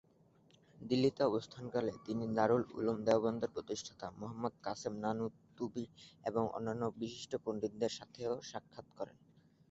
দিল্লিতে 0.81 1.21
অবস্থানকালে 1.23 1.91
তিনি 2.05 2.25
দারুল 2.37 2.63
উলুম 2.77 2.97
দেওবন্দের 3.07 3.53
প্রতিষ্ঠাতা 3.55 4.07
মুহাম্মদ 4.19 4.53
কাসেম 4.63 4.93
নানুতুবি 5.03 5.85
এবং 6.23 6.43
অন্যান্য 6.57 6.83
বিশিষ্ট 7.01 7.31
পণ্ডিতদের 7.43 7.91
সাথেও 7.99 8.33
সাক্ষাৎ 8.49 8.87
করেন। 8.97 9.17